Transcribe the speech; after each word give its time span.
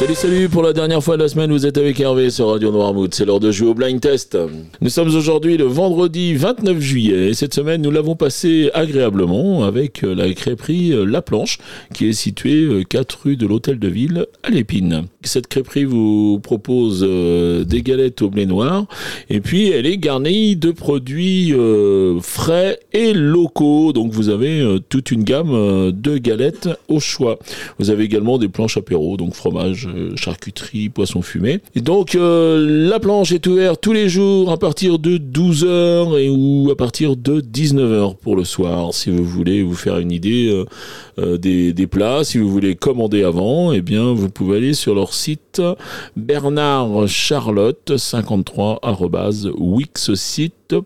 Salut, 0.00 0.14
salut, 0.14 0.48
pour 0.48 0.62
la 0.62 0.72
dernière 0.72 1.04
fois 1.04 1.18
de 1.18 1.22
la 1.22 1.28
semaine, 1.28 1.52
vous 1.52 1.66
êtes 1.66 1.76
avec 1.76 2.00
Hervé 2.00 2.30
sur 2.30 2.48
Radio 2.48 2.72
Noirmouth. 2.72 3.14
C'est 3.14 3.26
l'heure 3.26 3.38
de 3.38 3.52
jouer 3.52 3.68
au 3.68 3.74
blind 3.74 4.00
test. 4.00 4.38
Nous 4.80 4.88
sommes 4.88 5.14
aujourd'hui 5.14 5.58
le 5.58 5.66
vendredi 5.66 6.32
29 6.36 6.80
juillet 6.80 7.28
et 7.28 7.34
cette 7.34 7.52
semaine, 7.52 7.82
nous 7.82 7.90
l'avons 7.90 8.16
passé 8.16 8.70
agréablement 8.72 9.62
avec 9.62 10.00
la 10.00 10.32
crêperie 10.32 10.94
La 11.06 11.20
Planche 11.20 11.58
qui 11.92 12.08
est 12.08 12.14
située 12.14 12.82
4 12.88 13.18
rue 13.24 13.36
de 13.36 13.46
l'Hôtel 13.46 13.78
de 13.78 13.88
Ville 13.88 14.26
à 14.42 14.48
l'Épine. 14.48 15.04
Cette 15.22 15.48
crêperie 15.48 15.84
vous 15.84 16.40
propose 16.42 17.04
euh, 17.06 17.64
des 17.64 17.82
galettes 17.82 18.22
au 18.22 18.30
blé 18.30 18.46
noir 18.46 18.86
et 19.28 19.42
puis 19.42 19.68
elle 19.68 19.84
est 19.84 19.98
garnie 19.98 20.56
de 20.56 20.70
produits 20.70 21.52
euh, 21.52 22.20
frais 22.22 22.80
et 22.94 23.12
locaux. 23.12 23.92
Donc 23.92 24.12
vous 24.12 24.30
avez 24.30 24.62
euh, 24.62 24.78
toute 24.78 25.10
une 25.10 25.24
gamme 25.24 25.92
de 25.92 26.16
galettes 26.16 26.70
au 26.88 27.00
choix. 27.00 27.38
Vous 27.78 27.90
avez 27.90 28.04
également 28.04 28.38
des 28.38 28.48
planches 28.48 28.78
apéro, 28.78 29.18
donc 29.18 29.34
fromage, 29.34 29.89
euh, 29.89 29.89
charcuterie, 30.16 30.88
poisson 30.88 31.22
fumé. 31.22 31.60
Donc 31.76 32.14
euh, 32.14 32.88
la 32.88 33.00
planche 33.00 33.32
est 33.32 33.46
ouverte 33.46 33.80
tous 33.80 33.92
les 33.92 34.08
jours 34.08 34.50
à 34.50 34.58
partir 34.58 34.98
de 34.98 35.18
12h 35.18 36.18
et 36.18 36.28
ou 36.28 36.70
à 36.70 36.76
partir 36.76 37.16
de 37.16 37.40
19h 37.40 38.16
pour 38.16 38.36
le 38.36 38.44
soir. 38.44 38.94
Si 38.94 39.10
vous 39.10 39.24
voulez 39.24 39.62
vous 39.62 39.74
faire 39.74 39.98
une 39.98 40.12
idée 40.12 40.64
euh, 41.18 41.36
des, 41.38 41.86
plats, 41.86 42.24
si 42.24 42.38
vous 42.38 42.48
voulez 42.48 42.74
commander 42.76 43.24
avant, 43.24 43.72
eh 43.72 43.80
bien 43.80 44.12
vous 44.12 44.30
pouvez 44.30 44.58
aller 44.58 44.74
sur 44.74 44.94
leur 44.94 45.12
site 45.14 45.62
Bernard 46.16 47.08
Charlotte 47.08 47.96
53 47.96 48.80
wixsite.com. 49.58 50.80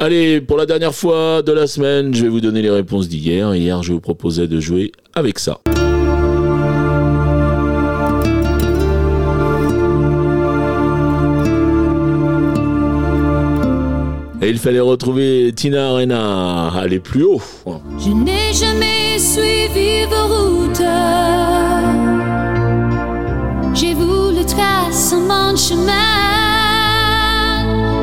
Allez, 0.00 0.40
pour 0.40 0.56
la 0.56 0.64
dernière 0.64 0.94
fois 0.94 1.42
de 1.42 1.50
la 1.50 1.66
semaine, 1.66 2.14
je 2.14 2.22
vais 2.22 2.28
vous 2.28 2.40
donner 2.40 2.62
les 2.62 2.70
réponses 2.70 3.08
d'hier. 3.08 3.52
Hier, 3.56 3.82
je 3.82 3.92
vous 3.92 4.00
proposais 4.00 4.46
de 4.46 4.60
jouer 4.60 4.92
avec 5.14 5.40
ça. 5.40 5.58
Et 14.40 14.50
il 14.50 14.58
fallait 14.58 14.78
retrouver 14.78 15.52
Tina 15.54 15.90
Arena, 15.90 16.68
aller 16.68 17.00
plus 17.00 17.24
haut. 17.24 17.42
Je 17.98 18.10
n'ai 18.10 18.52
jamais 18.52 19.18
suivi 19.18 20.04
vos 20.04 20.28
routes. 20.32 20.82
J'ai 23.74 23.94
voulu 23.94 24.44
tracer 24.46 25.16
mon 25.16 25.56
chemin 25.56 25.92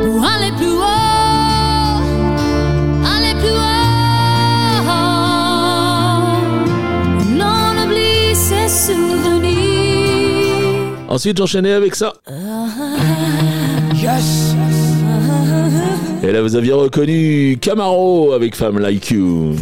pour 0.03 0.25
aller 0.25 0.51
plus 0.57 0.75
haut, 0.75 2.01
aller 3.05 3.33
plus 3.39 3.55
haut. 3.55 3.85
L'on 7.39 7.77
oublie 7.85 8.35
ses 8.35 8.67
souvenirs. 8.67 9.55
Ensuite, 11.07 11.37
j'enchaînais 11.37 11.71
avec 11.71 11.95
ça. 11.95 12.13
Yes. 13.95 14.53
Et 16.27 16.31
là, 16.31 16.41
vous 16.41 16.55
aviez 16.55 16.73
reconnu 16.73 17.55
Camaro 17.61 18.33
avec 18.33 18.55
Femme 18.55 18.79
Like 18.79 19.11
You. 19.11 19.53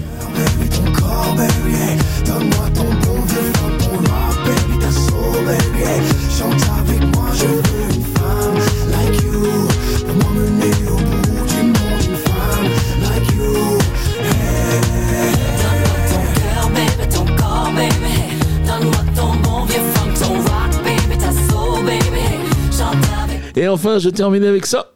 Et 23.56 23.68
enfin, 23.68 24.00
je 24.00 24.10
termine 24.10 24.46
avec 24.46 24.66
ça. 24.66 24.94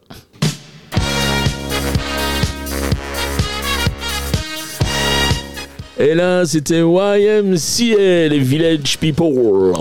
Et 6.00 6.14
là, 6.14 6.46
c'était 6.46 6.80
YMCA, 6.80 8.28
les 8.28 8.38
Village 8.38 8.98
People. 8.98 9.72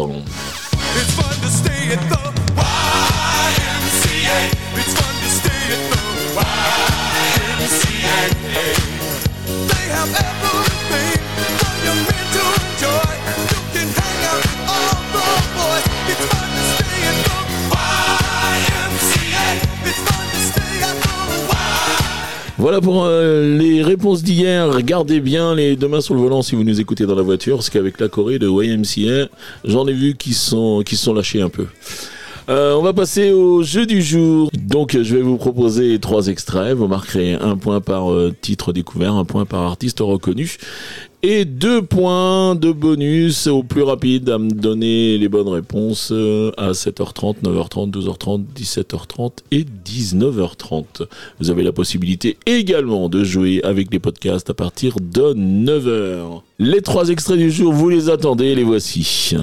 Voilà 22.60 22.82
pour 22.82 23.06
euh, 23.06 23.56
les 23.56 23.84
réponses 23.84 24.24
d'hier. 24.24 24.74
Regardez 24.74 25.20
bien 25.20 25.54
les 25.54 25.76
deux 25.76 25.88
mains 25.88 26.02
sur 26.02 26.16
le 26.16 26.22
volant 26.22 26.42
si 26.42 26.56
vous 26.56 26.64
nous 26.64 26.82
écoutez 26.82 27.06
dans 27.06 27.14
la 27.14 27.22
voiture, 27.22 27.58
parce 27.58 27.70
qu'avec 27.70 28.00
la 28.00 28.08
Corée 28.08 28.40
de 28.40 28.50
YMCA, 28.50 29.30
j'en 29.64 29.88
ai 29.88 29.94
vu 29.94 30.16
qui 30.16 30.34
sont 30.34 30.82
qui 30.84 30.96
sont 30.96 31.14
lâchés 31.14 31.40
un 31.40 31.50
peu. 31.50 31.68
Euh, 32.50 32.76
on 32.76 32.82
va 32.82 32.94
passer 32.94 33.32
au 33.32 33.62
jeu 33.62 33.86
du 33.86 34.02
jour. 34.02 34.50
Donc, 34.54 34.94
je 34.94 35.16
vais 35.16 35.22
vous 35.22 35.38
proposer 35.38 36.00
trois 36.00 36.28
extraits. 36.28 36.76
Vous 36.76 36.88
marquerez 36.88 37.34
un 37.34 37.58
point 37.58 37.82
par 37.82 38.12
euh, 38.12 38.34
titre 38.42 38.72
découvert, 38.72 39.14
un 39.14 39.26
point 39.26 39.46
par 39.46 39.64
artiste 39.64 40.00
reconnu 40.00 40.58
et 41.24 41.46
deux 41.46 41.82
points 41.82 42.56
de 42.56 42.72
bonus 42.72 43.48
au 43.48 43.64
plus 43.64 43.82
rapide 43.82 44.30
à 44.30 44.38
me 44.38 44.52
donner 44.52 45.18
les 45.18 45.28
bonnes 45.28 45.48
réponses 45.48 46.10
euh, 46.12 46.52
à 46.58 46.72
7h30, 46.72 47.42
9h30, 47.44 47.92
12h30, 47.92 48.44
17h30 48.56 49.32
et 49.52 49.66
19h30. 49.86 51.08
Vous 51.40 51.50
avez 51.50 51.64
la 51.64 51.72
possibilité 51.72 52.38
également 52.46 53.10
de 53.10 53.24
jouer 53.24 53.62
avec 53.64 53.92
les 53.92 54.00
podcasts 54.00 54.50
à 54.52 54.54
partir 54.54 54.96
de 55.02 55.34
9h. 55.34 56.42
Les 56.60 56.82
trois 56.82 57.10
extraits 57.10 57.38
du 57.38 57.52
jour, 57.52 57.74
vous 57.74 57.90
les 57.90 58.10
attendez, 58.10 58.54
les 58.56 58.64
voici. 58.64 59.36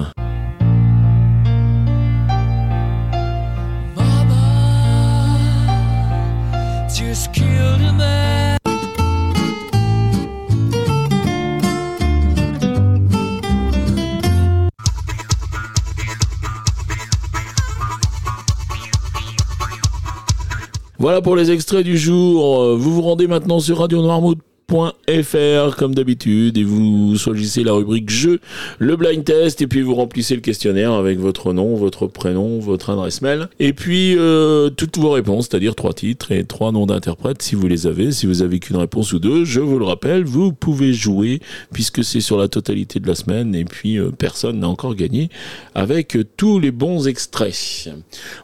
Voilà 20.97 21.21
pour 21.21 21.35
les 21.35 21.51
extraits 21.51 21.85
du 21.85 21.99
jour. 21.99 22.75
Vous 22.77 22.95
vous 22.95 23.01
rendez 23.03 23.27
maintenant 23.27 23.59
sur 23.59 23.77
Radio 23.77 24.01
Noirmouth 24.01 24.39
fr 24.67 25.75
comme 25.77 25.93
d'habitude 25.93 26.57
et 26.57 26.63
vous 26.63 27.17
choisissez 27.17 27.63
la 27.63 27.73
rubrique 27.73 28.09
jeu, 28.09 28.39
le 28.79 28.95
blind 28.95 29.23
test 29.23 29.61
et 29.61 29.67
puis 29.67 29.81
vous 29.81 29.95
remplissez 29.95 30.35
le 30.35 30.41
questionnaire 30.41 30.91
avec 30.93 31.19
votre 31.19 31.53
nom, 31.53 31.75
votre 31.75 32.07
prénom, 32.07 32.59
votre 32.59 32.89
adresse 32.89 33.21
mail 33.21 33.47
et 33.59 33.73
puis 33.73 34.15
euh, 34.17 34.69
toutes 34.69 34.97
vos 34.97 35.11
réponses, 35.11 35.47
c'est-à-dire 35.49 35.75
trois 35.75 35.93
titres 35.93 36.31
et 36.31 36.43
trois 36.43 36.71
noms 36.71 36.85
d'interprètes 36.85 37.41
si 37.41 37.55
vous 37.55 37.67
les 37.67 37.87
avez. 37.87 38.11
Si 38.11 38.25
vous 38.25 38.41
avez 38.41 38.59
qu'une 38.59 38.77
réponse 38.77 39.13
ou 39.13 39.19
deux, 39.19 39.45
je 39.45 39.59
vous 39.59 39.79
le 39.79 39.85
rappelle, 39.85 40.23
vous 40.23 40.51
pouvez 40.51 40.93
jouer 40.93 41.39
puisque 41.71 42.03
c'est 42.03 42.21
sur 42.21 42.37
la 42.37 42.47
totalité 42.47 42.99
de 42.99 43.07
la 43.07 43.15
semaine 43.15 43.55
et 43.55 43.65
puis 43.65 43.97
euh, 43.97 44.09
personne 44.11 44.59
n'a 44.59 44.67
encore 44.67 44.95
gagné 44.95 45.29
avec 45.75 46.17
tous 46.37 46.59
les 46.59 46.71
bons 46.71 47.07
extraits. 47.07 47.89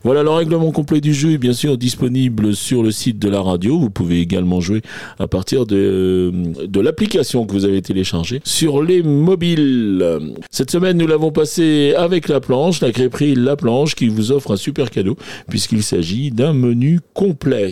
Voilà 0.03 0.23
le 0.23 0.29
règlement 0.29 0.71
complet 0.71 1.01
du 1.01 1.13
jeu 1.13 1.31
est 1.31 1.37
bien 1.37 1.53
sûr 1.53 1.77
disponible 1.77 2.55
sur 2.55 2.83
le 2.83 2.91
site 2.91 3.19
de 3.19 3.29
la 3.29 3.41
radio. 3.41 3.79
Vous 3.79 3.89
pouvez 3.89 4.19
également 4.19 4.61
jouer 4.61 4.81
à 5.19 5.27
partir 5.27 5.65
de 5.65 6.10
de 6.11 6.79
l'application 6.79 7.45
que 7.45 7.51
vous 7.51 7.65
avez 7.65 7.81
téléchargée 7.81 8.41
sur 8.43 8.81
les 8.81 9.03
mobiles. 9.03 10.05
Cette 10.49 10.71
semaine, 10.71 10.97
nous 10.97 11.07
l'avons 11.07 11.31
passé 11.31 11.93
avec 11.97 12.27
la 12.27 12.39
planche, 12.39 12.81
la 12.81 12.91
crêperie 12.91 13.35
La 13.35 13.55
Planche 13.55 13.95
qui 13.95 14.07
vous 14.07 14.31
offre 14.31 14.51
un 14.51 14.57
super 14.57 14.89
cadeau 14.89 15.17
puisqu'il 15.49 15.83
s'agit 15.83 16.31
d'un 16.31 16.53
menu 16.53 16.99
complet. 17.13 17.71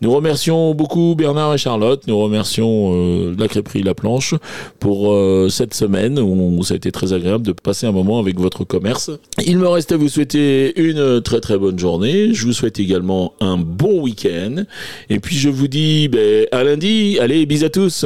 Nous 0.00 0.12
remercions 0.12 0.74
beaucoup 0.74 1.14
Bernard 1.16 1.54
et 1.54 1.58
Charlotte, 1.58 2.06
nous 2.06 2.18
remercions 2.18 2.92
euh, 2.94 3.34
la 3.38 3.48
crêperie 3.48 3.82
La 3.82 3.94
Planche 3.94 4.34
pour 4.80 5.12
euh, 5.12 5.48
cette 5.48 5.74
semaine 5.74 6.18
où 6.18 6.62
ça 6.62 6.74
a 6.74 6.76
été 6.76 6.92
très 6.92 7.12
agréable 7.12 7.46
de 7.46 7.52
passer 7.52 7.86
un 7.86 7.92
moment 7.92 8.18
avec 8.18 8.38
votre 8.38 8.64
commerce. 8.64 9.10
Il 9.44 9.58
me 9.58 9.68
reste 9.68 9.92
à 9.92 9.96
vous 9.96 10.08
souhaiter 10.08 10.78
une 10.80 11.20
très 11.22 11.40
très 11.40 11.58
bonne 11.58 11.78
journée. 11.78 12.34
Je 12.34 12.46
vous 12.46 12.52
souhaite 12.52 12.78
également 12.78 13.34
un 13.40 13.56
bon 13.56 14.00
week-end. 14.00 14.64
Et 15.10 15.20
puis 15.20 15.36
je 15.36 15.48
vous 15.48 15.68
dis 15.68 16.08
ben, 16.08 16.46
à 16.52 16.64
lundi. 16.64 17.18
Bisous 17.46 17.66
à 17.66 17.70
tous. 17.70 18.04